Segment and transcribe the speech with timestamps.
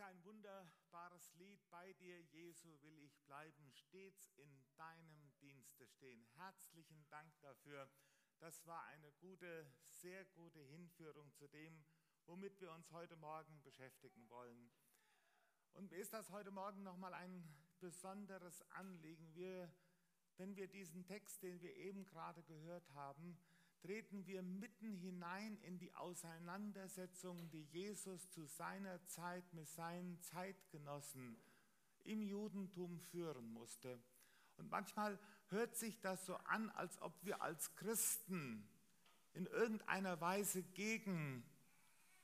[0.00, 1.60] ja ein wunderbares Lied.
[1.68, 6.24] Bei dir, Jesu, will ich bleiben, stets in deinem Dienste stehen.
[6.36, 7.86] Herzlichen Dank dafür.
[8.38, 11.84] Das war eine gute, sehr gute Hinführung zu dem,
[12.24, 14.70] womit wir uns heute Morgen beschäftigen wollen.
[15.74, 17.44] Und mir ist das heute Morgen nochmal ein
[17.78, 19.34] besonderes Anliegen.
[19.34, 19.70] Wir,
[20.38, 23.38] wenn wir diesen Text, den wir eben gerade gehört haben,
[23.80, 31.36] treten wir mitten hinein in die Auseinandersetzung, die Jesus zu seiner Zeit mit seinen Zeitgenossen
[32.04, 33.98] im Judentum führen musste.
[34.56, 38.68] Und manchmal hört sich das so an, als ob wir als Christen
[39.32, 41.44] in irgendeiner Weise gegen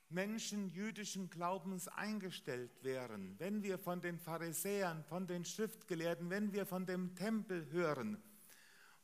[0.09, 3.39] Menschen jüdischen Glaubens eingestellt wären.
[3.39, 8.23] Wenn wir von den Pharisäern, von den Schriftgelehrten, wenn wir von dem Tempel hören,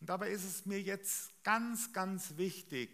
[0.03, 2.91] und dabei ist es mir jetzt ganz, ganz wichtig,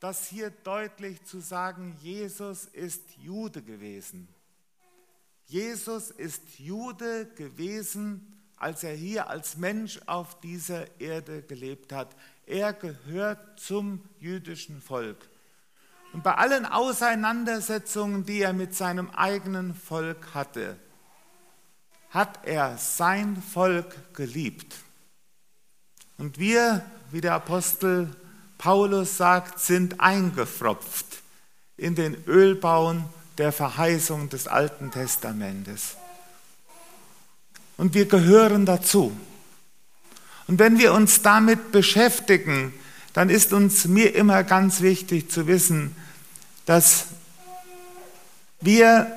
[0.00, 4.26] das hier deutlich zu sagen, Jesus ist Jude gewesen.
[5.46, 12.16] Jesus ist Jude gewesen, als er hier als Mensch auf dieser Erde gelebt hat.
[12.44, 15.28] Er gehört zum jüdischen Volk.
[16.12, 20.76] Und bei allen Auseinandersetzungen, die er mit seinem eigenen Volk hatte,
[22.08, 24.74] hat er sein Volk geliebt.
[26.20, 28.14] Und wir, wie der Apostel
[28.58, 31.06] Paulus sagt, sind eingefropft
[31.78, 33.06] in den Ölbauen
[33.38, 35.96] der Verheißung des Alten Testamentes.
[37.78, 39.16] Und wir gehören dazu.
[40.46, 42.74] Und wenn wir uns damit beschäftigen,
[43.14, 45.96] dann ist uns mir immer ganz wichtig zu wissen,
[46.66, 47.06] dass
[48.60, 49.10] wir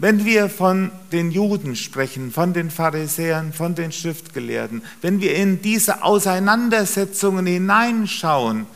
[0.00, 5.62] wenn wir von den Juden sprechen, von den Pharisäern, von den Schriftgelehrten, wenn wir in
[5.62, 8.66] diese Auseinandersetzungen hineinschauen,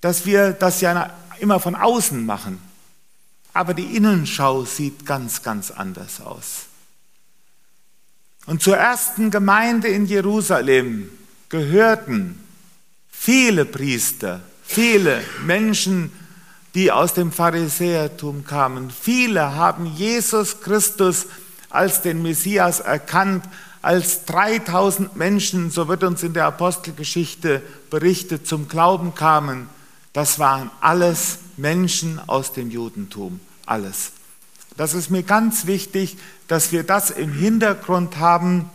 [0.00, 2.58] dass wir das ja immer von außen machen,
[3.52, 6.66] aber die Innenschau sieht ganz, ganz anders aus.
[8.46, 11.10] Und zur ersten Gemeinde in Jerusalem
[11.48, 12.38] gehörten
[13.10, 16.12] viele Priester, viele Menschen,
[16.76, 18.90] die aus dem Pharisäertum kamen.
[18.90, 21.24] Viele haben Jesus Christus
[21.70, 23.46] als den Messias erkannt,
[23.80, 29.70] als 3000 Menschen, so wird uns in der Apostelgeschichte berichtet, zum Glauben kamen.
[30.12, 34.12] Das waren alles Menschen aus dem Judentum, alles.
[34.76, 38.68] Das ist mir ganz wichtig, dass wir das im Hintergrund haben,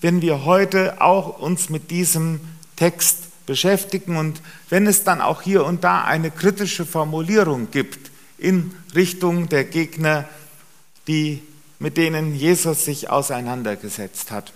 [0.00, 2.38] wenn wir heute auch uns mit diesem
[2.76, 8.72] Text beschäftigen und wenn es dann auch hier und da eine kritische Formulierung gibt in
[8.94, 10.28] Richtung der Gegner,
[11.08, 11.42] die,
[11.80, 14.52] mit denen Jesus sich auseinandergesetzt hat.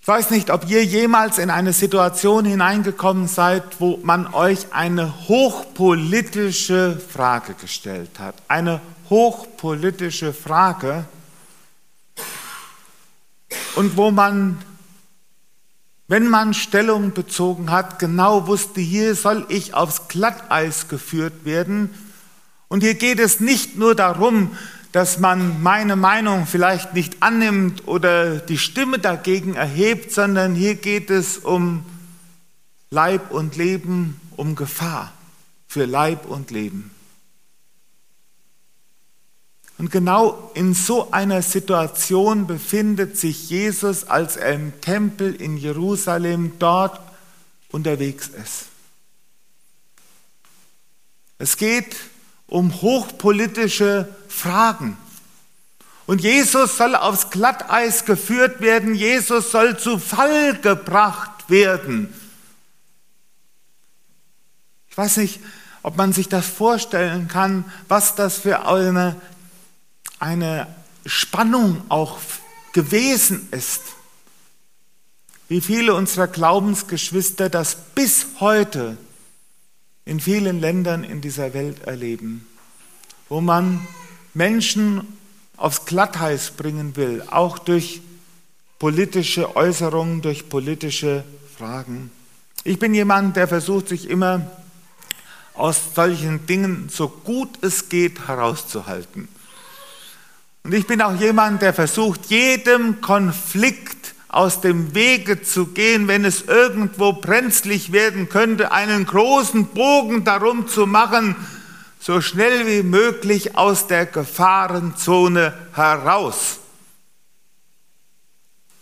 [0.00, 5.28] Ich weiß nicht, ob ihr jemals in eine Situation hineingekommen seid, wo man euch eine
[5.28, 8.34] hochpolitische Frage gestellt hat.
[8.48, 8.80] Eine
[9.10, 11.04] hochpolitische Frage
[13.76, 14.58] und wo man
[16.10, 21.94] wenn man Stellung bezogen hat, genau wusste, hier soll ich aufs Glatteis geführt werden.
[22.66, 24.50] Und hier geht es nicht nur darum,
[24.90, 31.10] dass man meine Meinung vielleicht nicht annimmt oder die Stimme dagegen erhebt, sondern hier geht
[31.10, 31.84] es um
[32.90, 35.12] Leib und Leben, um Gefahr
[35.68, 36.90] für Leib und Leben.
[39.80, 46.52] Und genau in so einer Situation befindet sich Jesus, als er im Tempel in Jerusalem
[46.58, 47.00] dort
[47.70, 48.66] unterwegs ist.
[51.38, 51.96] Es geht
[52.46, 54.98] um hochpolitische Fragen.
[56.04, 62.12] Und Jesus soll aufs Glatteis geführt werden, Jesus soll zu Fall gebracht werden.
[64.90, 65.40] Ich weiß nicht,
[65.82, 69.16] ob man sich das vorstellen kann, was das für eine
[70.20, 70.68] eine
[71.04, 72.18] Spannung auch
[72.72, 73.82] gewesen ist.
[75.48, 78.96] Wie viele unserer Glaubensgeschwister das bis heute
[80.04, 82.46] in vielen Ländern in dieser Welt erleben,
[83.28, 83.86] wo man
[84.32, 85.18] Menschen
[85.56, 88.00] aufs Glatteis bringen will, auch durch
[88.78, 91.24] politische Äußerungen, durch politische
[91.56, 92.10] Fragen.
[92.64, 94.50] Ich bin jemand, der versucht, sich immer
[95.54, 99.28] aus solchen Dingen so gut es geht herauszuhalten.
[100.62, 106.24] Und ich bin auch jemand, der versucht, jedem Konflikt aus dem Wege zu gehen, wenn
[106.24, 111.34] es irgendwo brenzlig werden könnte, einen großen Bogen darum zu machen,
[111.98, 116.58] so schnell wie möglich aus der Gefahrenzone heraus.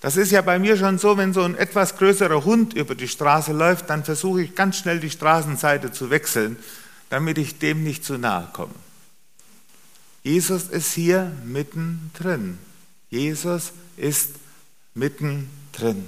[0.01, 3.09] Das ist ja bei mir schon so, wenn so ein etwas größerer Hund über die
[3.09, 6.57] Straße läuft, dann versuche ich ganz schnell die Straßenseite zu wechseln,
[7.11, 8.75] damit ich dem nicht zu nahe komme.
[10.29, 12.59] Jesus ist hier mittendrin.
[13.09, 14.33] Jesus ist
[14.93, 16.07] mittendrin.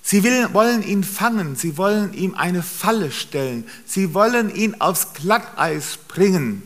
[0.00, 5.12] Sie will, wollen ihn fangen, sie wollen ihm eine Falle stellen, sie wollen ihn aufs
[5.12, 6.62] Glatteis bringen.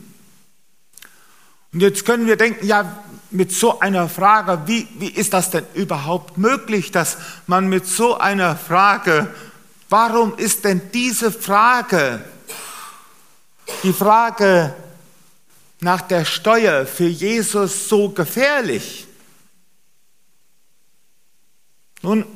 [1.73, 5.65] Und jetzt können wir denken, ja, mit so einer Frage, wie, wie ist das denn
[5.73, 7.17] überhaupt möglich, dass
[7.47, 9.35] man mit so einer Frage,
[9.89, 12.23] warum ist denn diese Frage,
[13.83, 14.75] die Frage
[15.81, 19.07] nach der Steuer für Jesus so gefährlich?
[22.03, 22.27] Nun,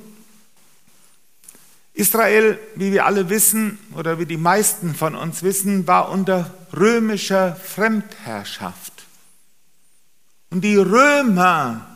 [1.94, 7.56] Israel, wie wir alle wissen oder wie die meisten von uns wissen, war unter römischer
[7.56, 8.92] Fremdherrschaft.
[10.50, 11.86] Und die Römer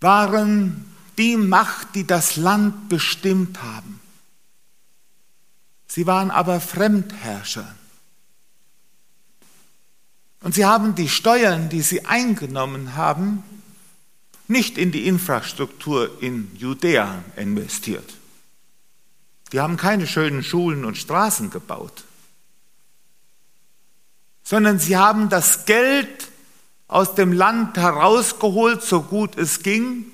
[0.00, 4.00] waren die Macht, die das Land bestimmt haben.
[5.88, 7.74] Sie waren aber Fremdherrscher.
[10.40, 13.42] Und sie haben die Steuern, die sie eingenommen haben,
[14.46, 18.14] nicht in die Infrastruktur in Judäa investiert.
[19.52, 22.04] Die haben keine schönen Schulen und Straßen gebaut,
[24.42, 26.28] sondern sie haben das Geld
[26.86, 30.06] aus dem Land herausgeholt, so gut es ging,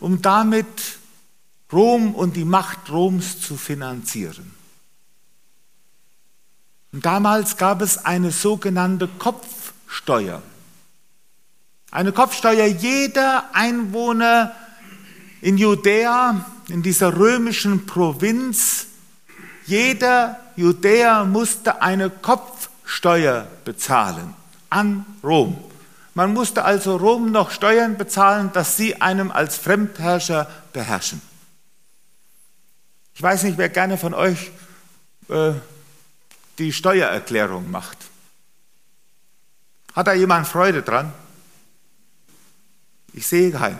[0.00, 0.98] um damit
[1.72, 4.55] Rom und die Macht Roms zu finanzieren.
[6.96, 10.40] Und damals gab es eine sogenannte Kopfsteuer.
[11.90, 14.52] Eine Kopfsteuer, jeder Einwohner
[15.42, 18.86] in Judäa, in dieser römischen Provinz,
[19.66, 24.32] jeder Judäer musste eine Kopfsteuer bezahlen
[24.70, 25.58] an Rom.
[26.14, 31.20] Man musste also Rom noch Steuern bezahlen, dass sie einem als Fremdherrscher beherrschen.
[33.14, 34.50] Ich weiß nicht, wer gerne von euch
[35.28, 35.52] äh,
[36.58, 37.98] die Steuererklärung macht.
[39.94, 41.12] Hat da jemand Freude dran?
[43.12, 43.78] Ich sehe keinen.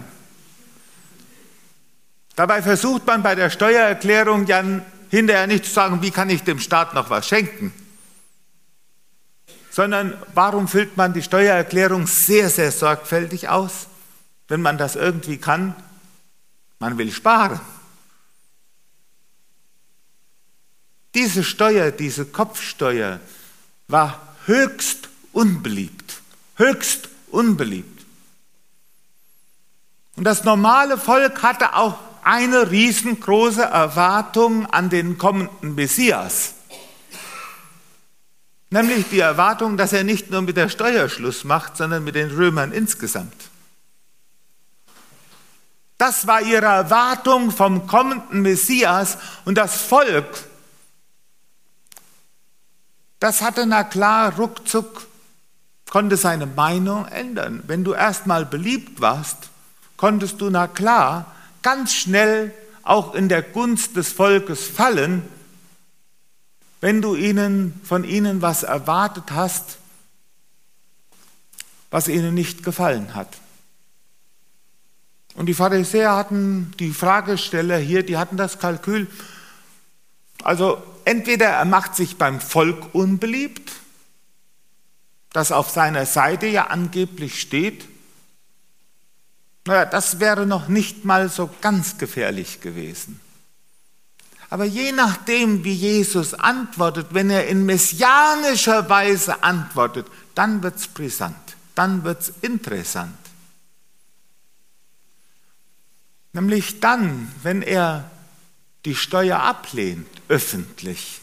[2.36, 4.62] Dabei versucht man bei der Steuererklärung ja
[5.10, 7.72] hinterher nicht zu sagen, wie kann ich dem Staat noch was schenken,
[9.70, 13.88] sondern warum füllt man die Steuererklärung sehr, sehr sorgfältig aus,
[14.48, 15.74] wenn man das irgendwie kann?
[16.78, 17.60] Man will sparen.
[21.16, 23.20] Diese Steuer, diese Kopfsteuer
[23.88, 26.20] war höchst unbeliebt,
[26.56, 28.04] höchst unbeliebt.
[30.16, 36.52] Und das normale Volk hatte auch eine riesengroße Erwartung an den kommenden Messias.
[38.68, 42.30] Nämlich die Erwartung, dass er nicht nur mit der Steuer Schluss macht, sondern mit den
[42.30, 43.48] Römern insgesamt.
[45.96, 49.16] Das war ihre Erwartung vom kommenden Messias
[49.46, 50.45] und das Volk,
[53.20, 55.06] das hatte na klar ruckzuck,
[55.88, 57.62] konnte seine Meinung ändern.
[57.66, 59.50] Wenn du erstmal beliebt warst,
[59.96, 62.52] konntest du na klar ganz schnell
[62.82, 65.22] auch in der Gunst des Volkes fallen
[66.80, 69.78] wenn du ihnen, von ihnen was erwartet hast,
[71.90, 73.38] was ihnen nicht gefallen hat.
[75.34, 79.06] Und die Pharisäer hatten, die Fragesteller hier, die hatten das Kalkül,
[80.42, 83.72] also entweder er macht sich beim Volk unbeliebt,
[85.32, 87.88] das auf seiner Seite ja angeblich steht,
[89.66, 93.20] naja, das wäre noch nicht mal so ganz gefährlich gewesen.
[94.48, 100.86] Aber je nachdem, wie Jesus antwortet, wenn er in messianischer Weise antwortet, dann wird es
[100.86, 103.18] brisant, dann wird es interessant.
[106.32, 108.10] Nämlich dann, wenn er
[108.86, 111.20] die Steuer ablehnt, öffentlich,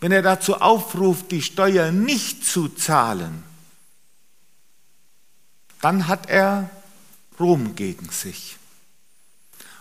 [0.00, 3.42] wenn er dazu aufruft, die Steuer nicht zu zahlen,
[5.80, 6.70] dann hat er
[7.38, 8.56] Rom gegen sich.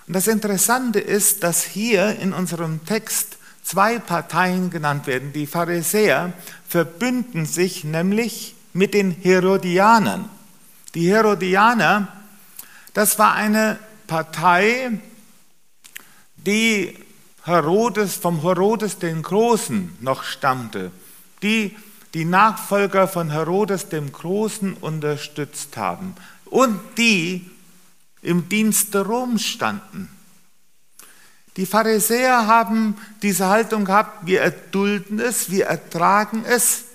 [0.08, 5.32] Und das Interessante ist, dass hier in unserem Text zwei Parteien genannt werden.
[5.32, 6.34] Die Pharisäer
[6.68, 10.30] verbünden sich nämlich mit den Herodianern.
[10.94, 12.10] Die Herodianer,
[12.94, 15.00] das war eine Partei,
[16.46, 16.98] die
[17.44, 20.92] Herodes, vom Herodes den Großen noch stammte,
[21.42, 21.76] die
[22.14, 27.50] die Nachfolger von Herodes dem Großen unterstützt haben und die
[28.22, 30.10] im Dienste Roms standen.
[31.58, 36.86] Die Pharisäer haben diese Haltung gehabt, wir erdulden es, wir ertragen es,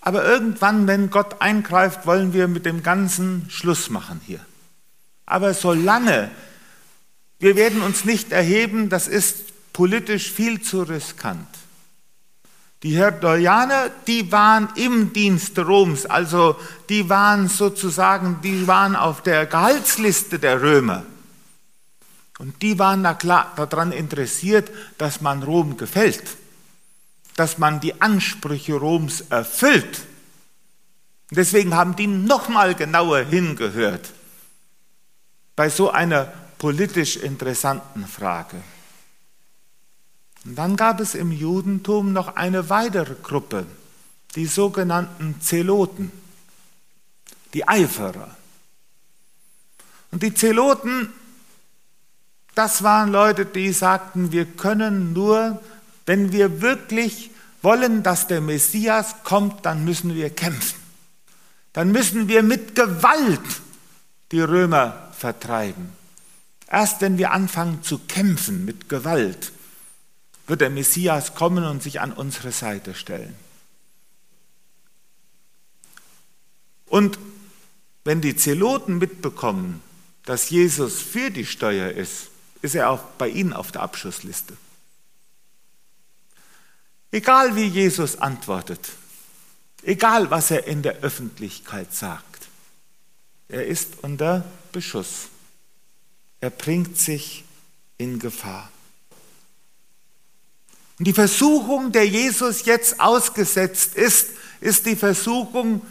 [0.00, 4.40] aber irgendwann, wenn Gott eingreift, wollen wir mit dem Ganzen Schluss machen hier.
[5.26, 6.30] Aber solange
[7.42, 11.48] wir werden uns nicht erheben, das ist politisch viel zu riskant.
[12.84, 16.56] Die Herodianer, die waren im Dienst Roms, also
[16.88, 21.02] die waren sozusagen, die waren auf der Gehaltsliste der Römer.
[22.38, 26.22] Und die waren da klar daran interessiert, dass man Rom gefällt,
[27.34, 30.02] dass man die Ansprüche Roms erfüllt.
[31.32, 34.12] Deswegen haben die nochmal genauer hingehört
[35.56, 36.32] bei so einer
[36.62, 38.62] politisch interessanten Frage.
[40.44, 43.66] Und dann gab es im Judentum noch eine weitere Gruppe,
[44.36, 46.12] die sogenannten Zeloten,
[47.52, 48.36] die Eiferer.
[50.12, 51.12] Und die Zeloten,
[52.54, 55.60] das waren Leute, die sagten, wir können nur,
[56.06, 60.78] wenn wir wirklich wollen, dass der Messias kommt, dann müssen wir kämpfen.
[61.72, 63.40] Dann müssen wir mit Gewalt
[64.30, 66.01] die Römer vertreiben.
[66.72, 69.52] Erst wenn wir anfangen zu kämpfen mit Gewalt,
[70.46, 73.36] wird der Messias kommen und sich an unsere Seite stellen.
[76.86, 77.18] Und
[78.04, 79.82] wenn die Zeloten mitbekommen,
[80.24, 82.28] dass Jesus für die Steuer ist,
[82.62, 84.56] ist er auch bei ihnen auf der Abschussliste.
[87.10, 88.92] Egal wie Jesus antwortet,
[89.82, 92.48] egal was er in der Öffentlichkeit sagt,
[93.48, 95.28] er ist unter Beschuss.
[96.42, 97.44] Er bringt sich
[97.98, 98.68] in Gefahr.
[100.98, 104.30] Und die Versuchung, der Jesus jetzt ausgesetzt ist,
[104.60, 105.82] ist die Versuchung,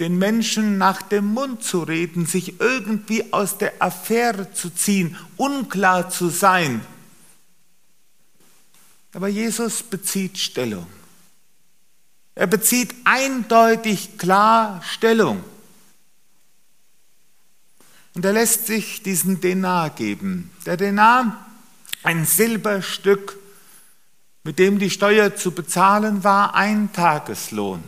[0.00, 6.08] den Menschen nach dem Mund zu reden, sich irgendwie aus der Affäre zu ziehen, unklar
[6.08, 6.80] zu sein.
[9.12, 10.86] Aber Jesus bezieht Stellung.
[12.34, 15.44] Er bezieht eindeutig klar Stellung.
[18.16, 20.50] Und er lässt sich diesen Denar geben.
[20.64, 21.46] Der Denar,
[22.02, 23.36] ein Silberstück,
[24.42, 27.84] mit dem die Steuer zu bezahlen war, ein Tageslohn.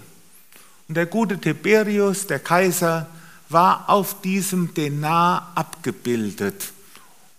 [0.87, 3.09] Und der gute Tiberius, der Kaiser,
[3.49, 6.75] war auf diesem Denar abgebildet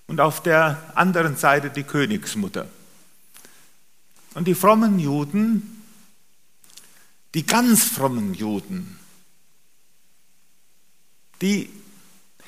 [0.08, 2.68] und auf der anderen Seite die Königsmutter.
[4.34, 5.84] Und die frommen Juden,
[7.36, 8.98] die ganz frommen Juden,
[11.44, 11.70] die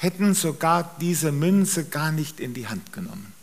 [0.01, 3.33] hätten sogar diese Münze gar nicht in die Hand genommen.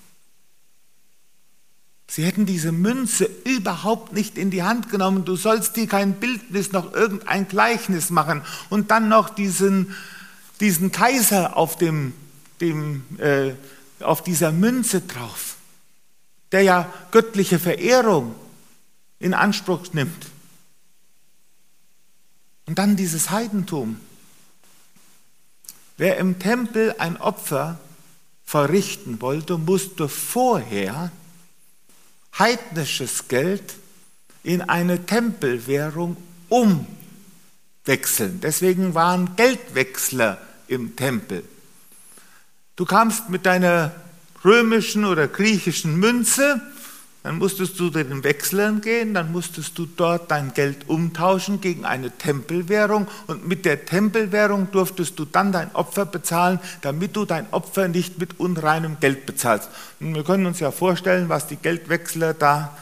[2.10, 5.24] Sie hätten diese Münze überhaupt nicht in die Hand genommen.
[5.24, 9.94] Du sollst dir kein Bildnis noch irgendein Gleichnis machen und dann noch diesen,
[10.58, 12.12] diesen Kaiser auf, dem,
[12.60, 13.52] dem, äh,
[14.00, 15.58] auf dieser Münze drauf,
[16.50, 18.34] der ja göttliche Verehrung
[19.20, 20.26] in Anspruch nimmt.
[22.66, 24.00] Und dann dieses Heidentum.
[25.98, 27.78] Wer im Tempel ein Opfer
[28.44, 31.10] verrichten wollte, musste vorher
[32.38, 33.74] heidnisches Geld
[34.44, 36.16] in eine Tempelwährung
[36.48, 38.40] umwechseln.
[38.40, 40.38] Deswegen waren Geldwechsler
[40.68, 41.42] im Tempel.
[42.76, 43.92] Du kamst mit deiner
[44.44, 46.62] römischen oder griechischen Münze
[47.28, 51.84] dann musstest du zu den Wechslern gehen, dann musstest du dort dein Geld umtauschen gegen
[51.84, 57.46] eine Tempelwährung und mit der Tempelwährung durftest du dann dein Opfer bezahlen, damit du dein
[57.50, 59.68] Opfer nicht mit unreinem Geld bezahlst.
[60.00, 62.74] Und wir können uns ja vorstellen, was die Geldwechsler da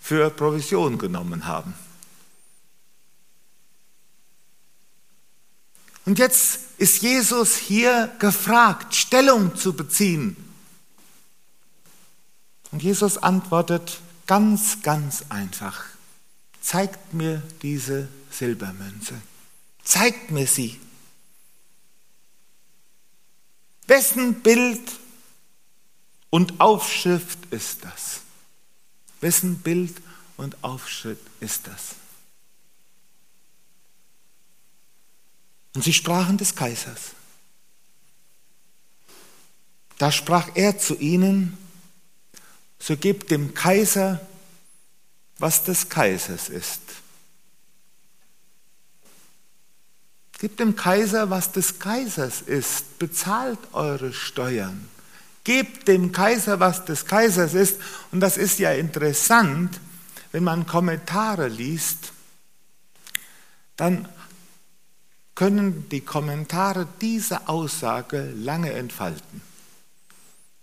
[0.00, 1.74] für Provision genommen haben.
[6.06, 10.49] Und jetzt ist Jesus hier gefragt, Stellung zu beziehen
[12.70, 15.84] und Jesus antwortet ganz, ganz einfach.
[16.60, 19.20] Zeigt mir diese Silbermünze.
[19.82, 20.80] Zeigt mir sie.
[23.86, 24.88] Wessen Bild
[26.30, 28.20] und Aufschrift ist das?
[29.20, 30.00] Wessen Bild
[30.36, 31.96] und Aufschrift ist das?
[35.74, 37.14] Und sie sprachen des Kaisers.
[39.98, 41.58] Da sprach er zu ihnen,
[42.80, 44.20] so gebt dem Kaiser,
[45.38, 46.80] was des Kaisers ist.
[50.38, 52.98] Gebt dem Kaiser, was des Kaisers ist.
[52.98, 54.88] Bezahlt eure Steuern.
[55.44, 57.78] Gebt dem Kaiser, was des Kaisers ist.
[58.10, 59.78] Und das ist ja interessant,
[60.32, 62.12] wenn man Kommentare liest,
[63.76, 64.08] dann
[65.34, 69.42] können die Kommentare diese Aussage lange entfalten.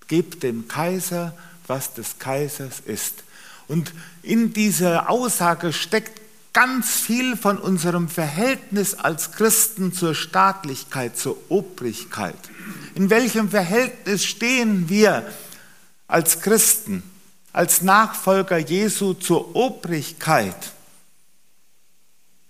[0.07, 1.35] Gebt dem Kaiser,
[1.67, 3.23] was des Kaisers ist.
[3.67, 3.93] Und
[4.23, 6.21] in dieser Aussage steckt
[6.53, 12.39] ganz viel von unserem Verhältnis als Christen zur Staatlichkeit, zur Obrigkeit.
[12.95, 15.31] In welchem Verhältnis stehen wir
[16.07, 17.03] als Christen,
[17.53, 20.73] als Nachfolger Jesu zur Obrigkeit?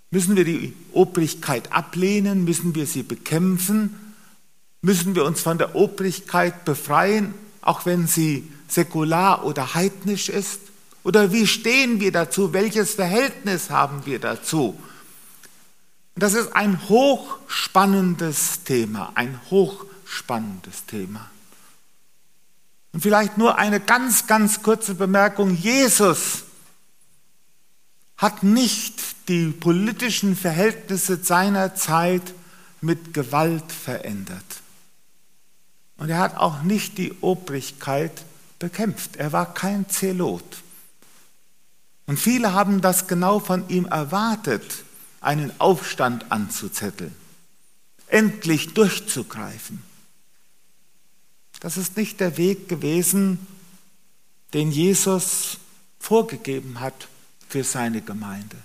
[0.10, 2.46] Müssen wir die Obrigkeit ablehnen?
[2.46, 4.14] Müssen wir sie bekämpfen?
[4.82, 10.60] Müssen wir uns von der Obrigkeit befreien, auch wenn sie säkular oder heidnisch ist?
[11.04, 12.54] Oder wie stehen wir dazu?
[12.54, 14.78] Welches Verhältnis haben wir dazu?
[16.16, 21.30] Das ist ein hochspannendes Thema, ein hochspannendes Thema.
[22.92, 25.56] Und vielleicht nur eine ganz, ganz kurze Bemerkung.
[25.56, 26.44] Jesus
[28.18, 32.34] hat nicht die politischen Verhältnisse seiner Zeit
[32.82, 34.44] mit Gewalt verändert.
[35.98, 38.12] Und er hat auch nicht die Obrigkeit
[38.60, 39.16] bekämpft.
[39.16, 40.64] Er war kein Zelot.
[42.06, 44.84] Und viele haben das genau von ihm erwartet,
[45.20, 47.14] einen Aufstand anzuzetteln,
[48.08, 49.84] endlich durchzugreifen.
[51.60, 53.46] Das ist nicht der Weg gewesen,
[54.54, 55.58] den Jesus
[56.00, 57.08] vorgegeben hat
[57.50, 58.58] für seine Gemeinde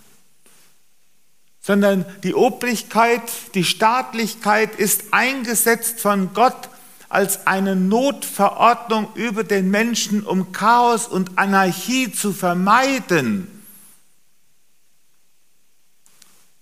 [1.62, 3.22] sondern die Obrigkeit,
[3.54, 6.68] die Staatlichkeit ist eingesetzt von Gott
[7.12, 13.48] als eine Notverordnung über den Menschen, um Chaos und Anarchie zu vermeiden.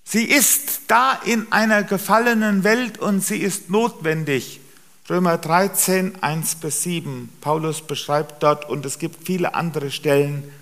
[0.03, 4.61] Sie ist da in einer gefallenen Welt und sie ist notwendig.
[5.09, 7.33] Römer 13, 1 bis 7.
[7.41, 10.53] Paulus beschreibt dort und es gibt viele andere Stellen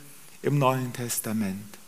[0.43, 1.79] im Neuen Testament.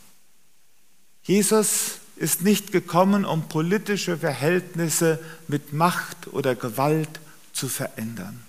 [1.21, 7.19] Jesus ist nicht gekommen, um politische Verhältnisse mit Macht oder Gewalt
[7.53, 8.43] zu verändern,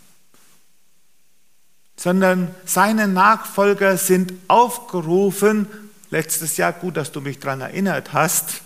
[1.97, 5.67] sondern seine Nachfolger sind aufgerufen,
[6.11, 8.63] letztes Jahr, gut, dass du mich daran erinnert hast,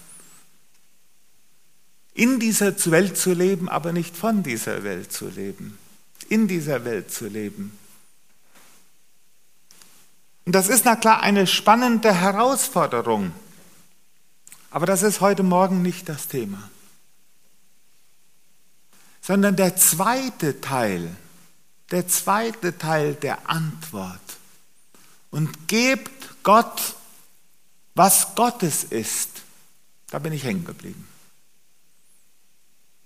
[2.15, 5.78] in dieser Welt zu leben, aber nicht von dieser Welt zu leben,
[6.28, 7.76] in dieser Welt zu leben.
[10.47, 13.32] Und das ist na klar eine spannende Herausforderung.
[14.71, 16.71] Aber das ist heute Morgen nicht das Thema.
[19.26, 21.17] Sondern der zweite Teil,
[21.91, 24.21] der zweite Teil der Antwort.
[25.30, 26.95] Und gebt Gott,
[27.97, 29.43] was Gottes ist.
[30.10, 31.08] Da bin ich hängen geblieben.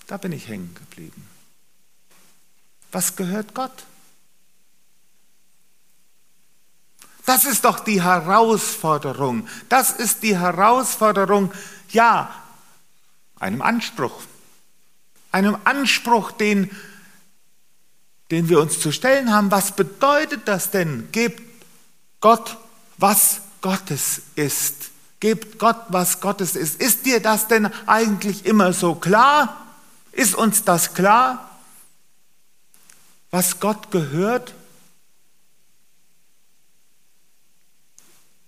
[0.06, 1.26] Da bin ich hängen geblieben.
[2.92, 3.84] Was gehört Gott?
[7.24, 9.48] Das ist doch die Herausforderung.
[9.70, 11.50] Das ist die Herausforderung,
[11.90, 12.34] ja,
[13.38, 14.20] einem Anspruch.
[15.32, 16.70] Einem Anspruch, den,
[18.30, 19.50] den wir uns zu stellen haben.
[19.50, 21.08] Was bedeutet das denn?
[21.12, 21.42] Gebt
[22.20, 22.56] Gott,
[22.96, 24.90] was Gottes ist.
[25.20, 26.80] Gebt Gott, was Gottes ist.
[26.80, 29.66] Ist dir das denn eigentlich immer so klar?
[30.12, 31.50] Ist uns das klar?
[33.30, 34.54] Was Gott gehört?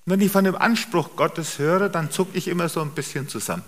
[0.04, 3.62] Wenn ich von dem Anspruch Gottes höre, dann zucke ich immer so ein bisschen zusammen.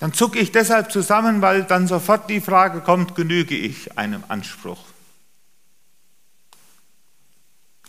[0.00, 4.82] Dann zucke ich deshalb zusammen, weil dann sofort die Frage kommt, genüge ich einem Anspruch?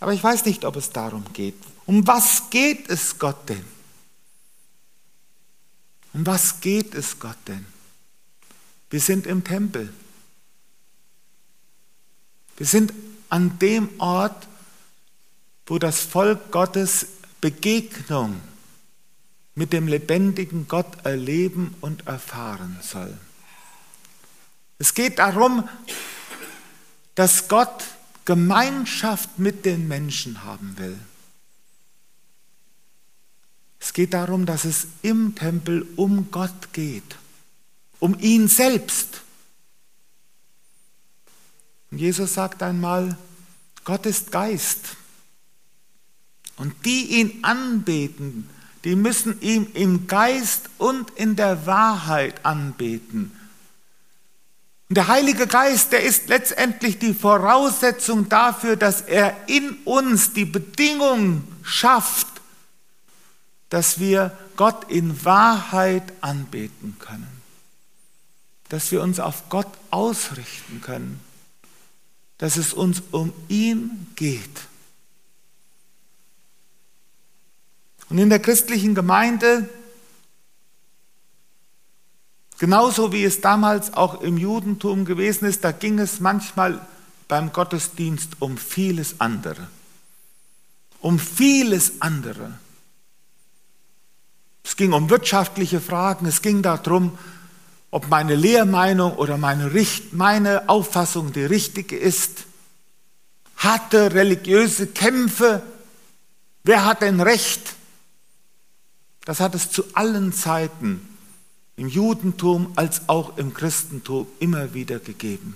[0.02, 1.56] Aber ich weiß nicht, ob es darum geht.
[1.86, 3.64] Um was geht es Gott denn?
[6.12, 7.66] Um was geht es Gott denn?
[8.90, 9.94] Wir sind im Tempel.
[12.58, 12.94] Wir sind
[13.30, 14.50] an dem Ort,
[15.66, 17.08] wo das Volk Gottes
[17.40, 18.42] Begegnung
[19.56, 23.18] mit dem lebendigen Gott erleben und erfahren soll.
[24.80, 25.68] Es geht darum,
[27.16, 27.84] dass Gott
[28.26, 30.98] Gemeinschaft mit den Menschen haben will.
[33.80, 37.18] Es geht darum, dass es im Tempel um Gott geht,
[38.00, 39.22] um ihn selbst.
[41.90, 43.18] Und Jesus sagt einmal,
[43.84, 44.96] Gott ist Geist.
[46.58, 48.48] Und die ihn anbeten,
[48.84, 53.32] die müssen ihm im Geist und in der Wahrheit anbeten.
[54.90, 60.46] Und der Heilige Geist, der ist letztendlich die Voraussetzung dafür, dass er in uns die
[60.46, 62.28] Bedingung schafft,
[63.70, 67.42] dass wir Gott in Wahrheit anbeten können.
[68.70, 71.20] Dass wir uns auf Gott ausrichten können
[72.42, 74.62] dass es uns um ihn geht.
[78.12, 79.70] Und in der christlichen Gemeinde,
[82.60, 86.86] genauso wie es damals auch im Judentum gewesen ist, da ging es manchmal
[87.30, 89.66] beim Gottesdienst um vieles andere.
[91.00, 92.60] Um vieles andere.
[94.66, 97.18] Es ging um wirtschaftliche Fragen, es ging darum,
[97.92, 102.44] ob meine Lehrmeinung oder meine, Richt, meine Auffassung die richtige ist.
[103.56, 105.64] harte religiöse Kämpfe.
[106.66, 107.78] Wer hat denn Recht?
[109.26, 111.08] Das hat es zu allen Zeiten
[111.76, 115.56] im Judentum als auch im Christentum immer wieder gegeben.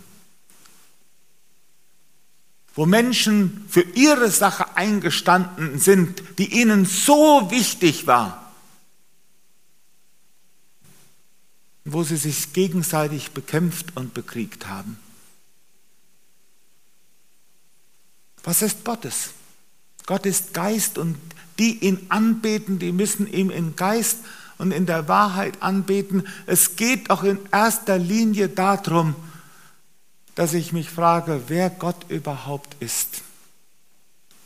[2.73, 8.54] Wo Menschen für ihre Sache eingestanden sind, die ihnen so wichtig war,
[11.86, 14.99] wo sie sich gegenseitig bekämpft und bekriegt haben.
[18.43, 19.30] Was ist Gottes?
[20.06, 21.17] Gott ist Geist und
[21.60, 24.20] die ihn anbeten, die müssen ihm in Geist
[24.58, 26.28] und in der Wahrheit anbeten.
[26.46, 29.15] Es geht auch in erster Linie darum,
[30.36, 33.22] dass ich mich frage, wer Gott überhaupt ist,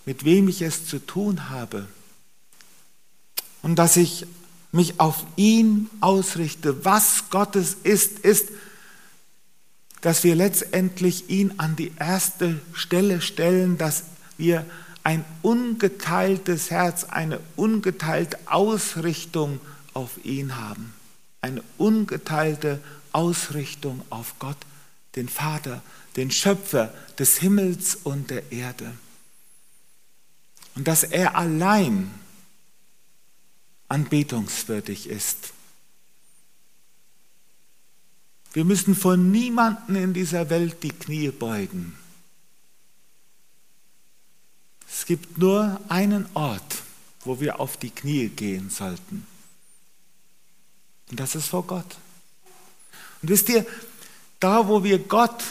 [0.05, 1.87] mit wem ich es zu tun habe
[3.61, 4.25] und dass ich
[4.71, 6.85] mich auf ihn ausrichte.
[6.85, 8.49] Was Gottes ist, ist,
[10.01, 14.03] dass wir letztendlich ihn an die erste Stelle stellen, dass
[14.37, 14.65] wir
[15.03, 19.59] ein ungeteiltes Herz, eine ungeteilte Ausrichtung
[19.93, 20.93] auf ihn haben.
[21.41, 22.81] Eine ungeteilte
[23.11, 24.57] Ausrichtung auf Gott,
[25.15, 25.81] den Vater,
[26.15, 28.91] den Schöpfer des Himmels und der Erde.
[30.75, 32.11] Und dass er allein
[33.87, 35.53] anbetungswürdig ist.
[38.53, 41.95] Wir müssen von niemanden in dieser Welt die Knie beugen.
[44.91, 46.83] Es gibt nur einen Ort,
[47.23, 49.25] wo wir auf die Knie gehen sollten.
[51.09, 51.97] Und das ist vor Gott.
[53.21, 53.65] Und wisst ihr,
[54.39, 55.43] da wo wir Gott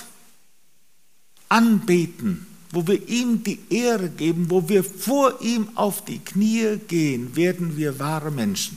[1.49, 7.35] anbeten, wo wir ihm die Ehre geben, wo wir vor ihm auf die Knie gehen,
[7.37, 8.77] werden wir wahre Menschen.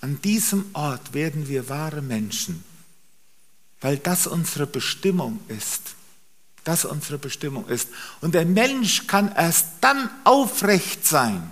[0.00, 2.62] An diesem Ort werden wir wahre Menschen,
[3.80, 5.94] weil das unsere Bestimmung ist.
[6.64, 7.88] Das unsere Bestimmung ist.
[8.20, 11.50] Und der Mensch kann erst dann aufrecht sein,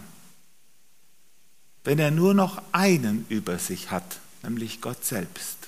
[1.85, 5.59] wenn er nur noch einen über sich hat, nämlich Gott selbst.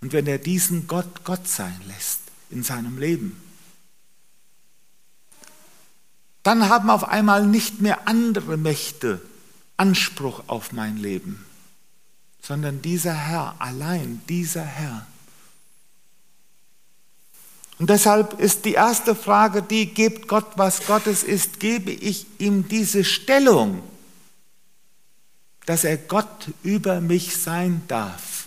[0.00, 3.40] Und wenn er diesen Gott Gott sein lässt in seinem Leben
[6.48, 9.20] dann haben auf einmal nicht mehr andere Mächte
[9.76, 11.44] Anspruch auf mein Leben,
[12.40, 15.06] sondern dieser Herr, allein dieser Herr.
[17.78, 22.66] Und deshalb ist die erste Frage die, gebt Gott, was Gottes ist, gebe ich ihm
[22.68, 23.82] diese Stellung,
[25.64, 28.46] dass er Gott über mich sein darf,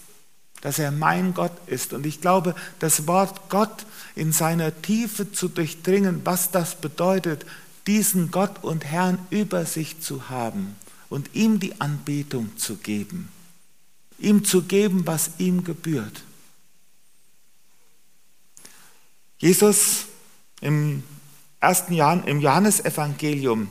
[0.62, 1.94] dass er mein Gott ist.
[1.94, 7.46] Und ich glaube, das Wort Gott in seiner Tiefe zu durchdringen, was das bedeutet,
[7.88, 10.76] diesen Gott und Herrn über sich zu haben
[11.10, 13.30] und ihm die Anbetung zu geben,
[14.20, 16.24] ihm zu geben, was ihm gebührt.
[19.42, 20.06] Jesus
[20.62, 21.02] im
[21.60, 23.70] ersten Jahr, im Johannesevangelium,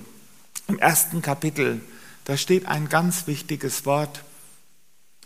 [0.66, 1.80] im ersten Kapitel,
[2.24, 4.24] da steht ein ganz wichtiges Wort,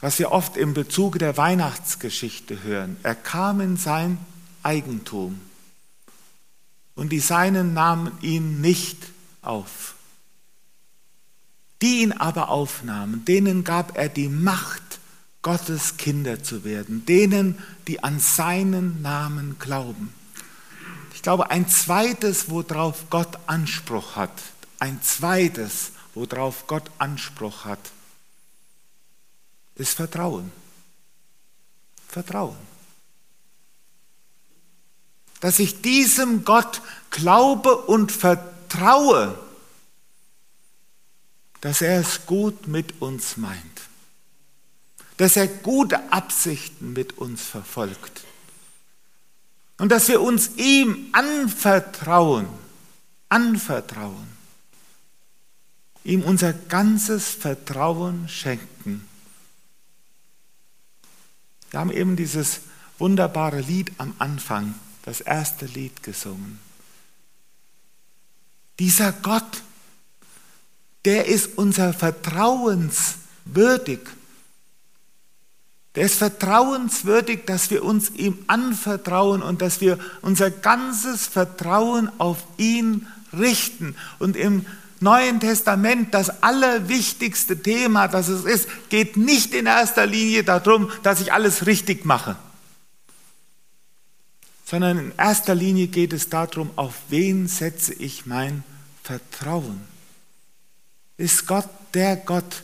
[0.00, 2.98] was wir oft im Bezug der Weihnachtsgeschichte hören.
[3.02, 4.18] Er kam in sein
[4.62, 5.40] Eigentum
[6.94, 8.98] und die Seinen nahmen ihn nicht
[9.40, 9.94] auf.
[11.80, 14.82] Die ihn aber aufnahmen, denen gab er die Macht,
[15.40, 20.12] Gottes Kinder zu werden, denen, die an seinen Namen glauben.
[21.14, 24.32] Ich glaube, ein zweites, worauf Gott Anspruch hat,
[24.80, 27.78] ein zweites, worauf Gott Anspruch hat,
[29.76, 30.50] ist Vertrauen.
[32.08, 32.56] Vertrauen.
[35.40, 39.38] Dass ich diesem Gott glaube und vertraue,
[41.60, 43.82] dass er es gut mit uns meint,
[45.16, 48.24] dass er gute Absichten mit uns verfolgt
[49.78, 52.46] und dass wir uns ihm anvertrauen,
[53.28, 54.28] anvertrauen,
[56.04, 59.08] ihm unser ganzes Vertrauen schenken.
[61.70, 62.60] Wir haben eben dieses
[62.98, 66.58] wunderbare Lied am Anfang das erste Lied gesungen.
[68.78, 69.62] Dieser Gott,
[71.04, 74.00] der ist unser vertrauenswürdig.
[75.94, 82.38] Der ist vertrauenswürdig, dass wir uns ihm anvertrauen und dass wir unser ganzes Vertrauen auf
[82.56, 83.94] ihn richten.
[84.18, 84.66] Und im
[85.00, 91.20] Neuen Testament das allerwichtigste Thema, das es ist, geht nicht in erster Linie darum, dass
[91.20, 92.36] ich alles richtig mache
[94.74, 98.64] sondern in erster Linie geht es darum, auf wen setze ich mein
[99.04, 99.80] Vertrauen.
[101.16, 102.63] Ist Gott der Gott,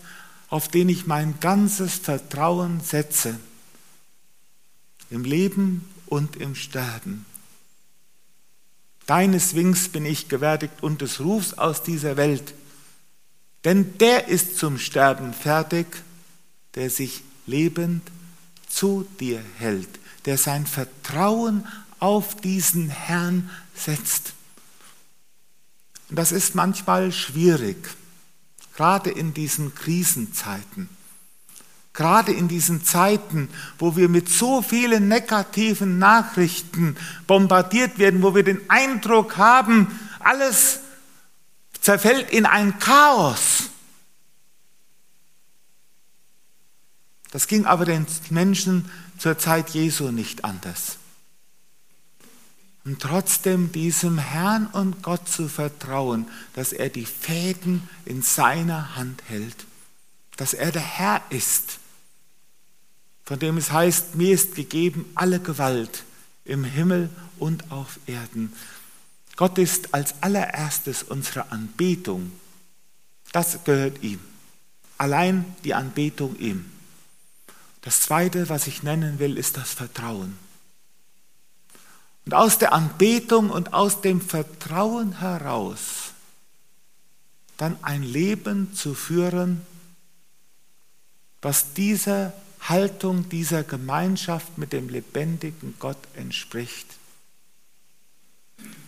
[0.51, 3.39] auf den ich mein ganzes Vertrauen setze,
[5.09, 7.25] im Leben und im Sterben?
[9.11, 12.55] deines Wings bin ich gewärtigt und des Rufs aus dieser Welt.
[13.65, 15.89] Denn der ist zum Sterben fertig,
[16.77, 18.03] der sich lebend
[18.69, 19.89] zu dir hält,
[20.27, 21.67] der sein Vertrauen
[21.99, 24.33] auf diesen Herrn setzt.
[26.09, 27.89] Und das ist manchmal schwierig,
[28.81, 30.89] gerade in diesen Krisenzeiten.
[31.93, 38.43] Gerade in diesen Zeiten, wo wir mit so vielen negativen Nachrichten bombardiert werden, wo wir
[38.43, 40.81] den Eindruck haben, alles
[41.79, 43.69] zerfällt in ein Chaos.
[47.33, 50.97] Das ging aber den Menschen zur Zeit Jesu nicht anders.
[52.91, 59.23] Und trotzdem diesem Herrn und Gott zu vertrauen, dass er die Fäden in seiner Hand
[59.29, 59.55] hält,
[60.37, 61.79] dass er der Herr ist,
[63.25, 66.03] von dem es heißt, mir ist gegeben alle Gewalt
[66.45, 68.53] im Himmel und auf Erden.
[69.37, 72.33] Gott ist als allererstes unsere Anbetung.
[73.31, 74.19] Das gehört ihm.
[74.99, 76.65] Allein die Anbetung ihm.
[77.83, 80.50] Das Zweite, was ich nennen will, ist das Vertrauen.
[82.31, 86.13] Und aus der Anbetung und aus dem Vertrauen heraus
[87.57, 89.63] dann ein Leben zu führen,
[91.43, 96.87] was dieser Haltung, dieser Gemeinschaft mit dem lebendigen Gott entspricht.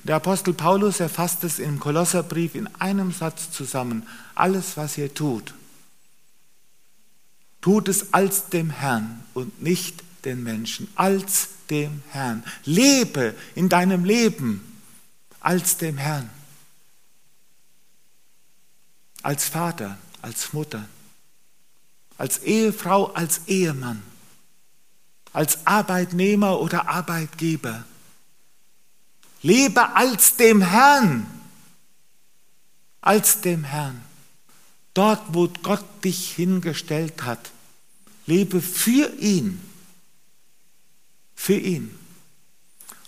[0.05, 4.07] Der Apostel Paulus erfasst es im Kolosserbrief in einem Satz zusammen.
[4.37, 5.53] Alles, was ihr tut,
[7.61, 12.45] tut es als dem Herrn und nicht den Menschen, als dem Herrn.
[12.65, 14.61] Lebe in deinem Leben
[15.41, 16.31] als dem Herrn.
[19.23, 20.89] Als Vater, als Mutter,
[22.19, 24.03] als Ehefrau, als Ehemann,
[25.33, 27.85] als Arbeitnehmer oder Arbeitgeber.
[29.43, 31.27] Lebe als dem Herrn,
[33.01, 34.01] als dem Herrn.
[34.95, 37.51] Dort, wo Gott dich hingestellt hat,
[38.27, 39.61] lebe für ihn
[41.43, 41.91] für ihn.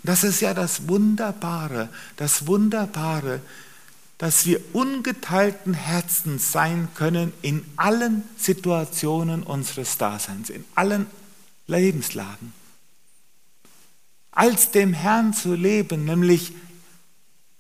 [0.03, 3.41] Das ist ja das Wunderbare, das Wunderbare,
[4.19, 11.07] dass wir ungeteilten Herzens sein können in allen Situationen unseres Daseins, in allen
[11.69, 12.53] Lebenslagen.
[14.33, 16.53] Als dem Herrn zu leben, nämlich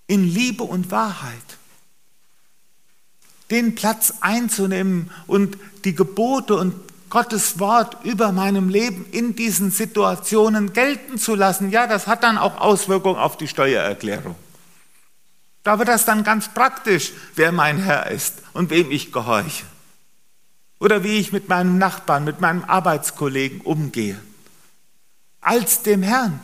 [0.08, 1.58] in Liebe und Wahrheit.
[3.52, 6.74] Den Platz einzunehmen und die Gebote und
[7.14, 12.36] Gottes Wort über meinem Leben in diesen Situationen gelten zu lassen, ja, das hat dann
[12.36, 14.34] auch Auswirkungen auf die Steuererklärung.
[15.62, 19.64] Da wird das dann ganz praktisch, wer mein Herr ist und wem ich gehorche.
[20.80, 24.20] Oder wie ich mit meinem Nachbarn, mit meinem Arbeitskollegen umgehe.
[25.40, 26.40] Als dem Herrn.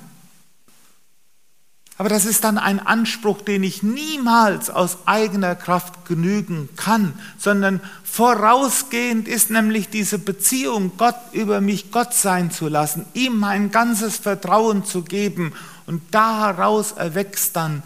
[2.01, 7.83] Aber das ist dann ein Anspruch, den ich niemals aus eigener Kraft genügen kann, sondern
[8.05, 14.17] vorausgehend ist nämlich diese Beziehung, Gott über mich Gott sein zu lassen, ihm mein ganzes
[14.17, 15.53] Vertrauen zu geben
[15.85, 17.83] und daraus erwächst dann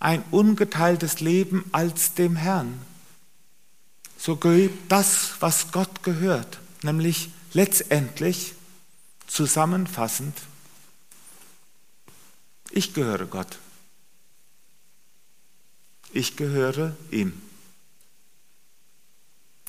[0.00, 2.72] ein ungeteiltes Leben als dem Herrn.
[4.16, 8.54] So gehört das, was Gott gehört, nämlich letztendlich
[9.26, 10.34] zusammenfassend
[12.74, 13.58] ich gehöre Gott.
[16.12, 17.40] Ich gehöre ihm.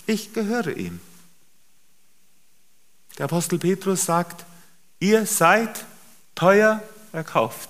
[0.08, 1.00] Ich gehöre ihm.
[3.18, 4.46] Der Apostel Petrus sagt,
[5.00, 5.86] ihr seid
[6.34, 7.70] teuer erkauft.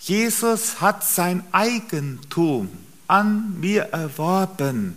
[0.00, 2.70] Jesus hat sein Eigentum
[3.08, 4.96] an mir erworben.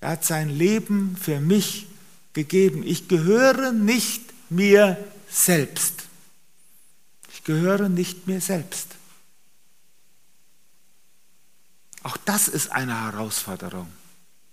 [0.00, 1.86] Er hat sein Leben für mich
[2.34, 2.82] gegeben.
[2.82, 5.95] Ich gehöre nicht mir selbst
[7.46, 8.96] gehöre nicht mir selbst.
[12.02, 13.86] Auch das ist eine Herausforderung.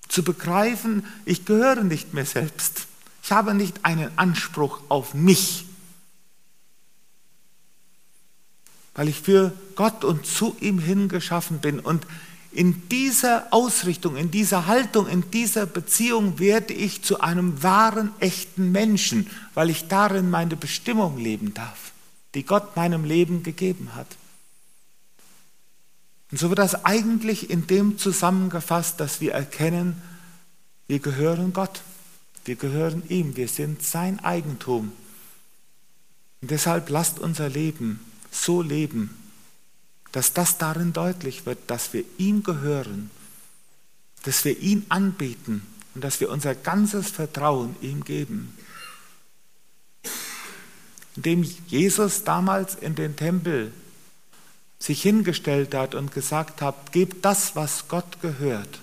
[0.08, 2.86] Zu begreifen, ich gehöre nicht mir selbst.
[3.24, 5.66] Ich habe nicht einen Anspruch auf mich,
[8.94, 11.80] weil ich für Gott und zu ihm hingeschaffen bin.
[11.80, 12.06] Und
[12.52, 18.72] in dieser Ausrichtung, in dieser Haltung, in dieser Beziehung werde ich zu einem wahren, echten
[18.72, 21.93] Menschen, weil ich darin meine Bestimmung leben darf
[22.34, 24.08] die Gott meinem Leben gegeben hat.
[26.32, 30.02] Und so wird das eigentlich in dem zusammengefasst, dass wir erkennen,
[30.88, 31.82] wir gehören Gott,
[32.46, 34.92] wir gehören ihm, wir sind sein Eigentum.
[36.42, 38.00] Und deshalb lasst unser Leben
[38.32, 39.16] so leben,
[40.12, 43.12] dass das darin deutlich wird, dass wir ihm gehören,
[44.24, 45.62] dass wir ihn anbeten
[45.94, 48.58] und dass wir unser ganzes Vertrauen ihm geben
[51.16, 53.74] indem Jesus damals in den Tempel
[54.80, 58.80] sich hingestellt hat und gesagt hat, gebt das, was Gott gehört,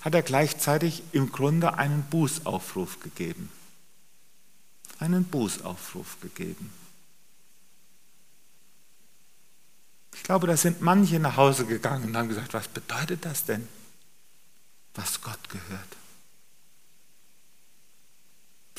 [0.00, 3.48] hat er gleichzeitig im Grunde einen Bußaufruf gegeben.
[4.98, 6.72] Einen Bußaufruf gegeben.
[10.14, 13.68] Ich glaube, da sind manche nach Hause gegangen und haben gesagt, was bedeutet das denn,
[14.94, 15.96] was Gott gehört?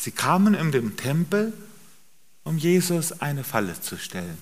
[0.03, 1.53] Sie kamen in den Tempel,
[2.43, 4.37] um Jesus eine Falle zu stellen.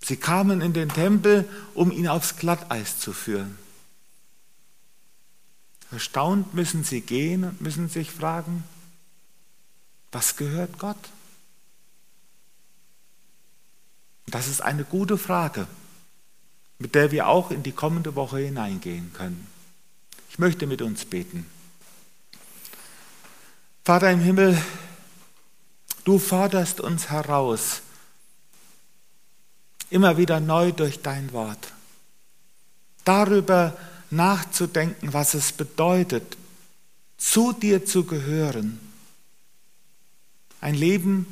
[0.00, 3.58] Sie kamen in den Tempel, um ihn aufs Glatteis zu führen.
[5.90, 8.64] Erstaunt müssen sie gehen und müssen sich fragen,
[10.10, 11.10] was gehört Gott?
[14.24, 15.66] Das ist eine gute Frage,
[16.78, 19.46] mit der wir auch in die kommende Woche hineingehen können.
[20.30, 21.44] Ich möchte mit uns beten.
[23.84, 24.56] Vater im Himmel,
[26.04, 27.82] du forderst uns heraus,
[29.90, 31.72] immer wieder neu durch dein Wort,
[33.04, 33.76] darüber
[34.10, 36.36] nachzudenken, was es bedeutet,
[37.18, 38.78] zu dir zu gehören,
[40.60, 41.26] ein Leben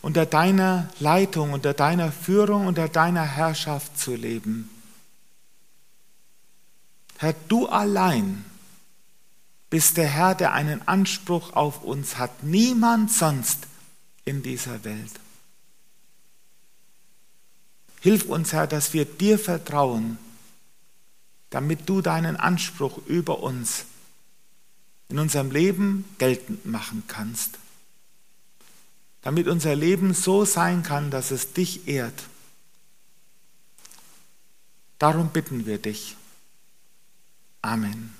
[0.00, 4.70] unter deiner Leitung, unter deiner Führung, unter deiner Herrschaft zu leben.
[7.18, 8.44] Herr, du allein
[9.70, 12.42] bist der Herr, der einen Anspruch auf uns hat.
[12.42, 13.66] Niemand sonst
[14.24, 15.12] in dieser Welt.
[18.00, 20.18] Hilf uns, Herr, dass wir dir vertrauen,
[21.50, 23.86] damit du deinen Anspruch über uns
[25.08, 27.58] in unserem Leben geltend machen kannst.
[29.22, 32.24] Damit unser Leben so sein kann, dass es dich ehrt.
[34.98, 36.16] Darum bitten wir dich.
[37.62, 38.15] Amen.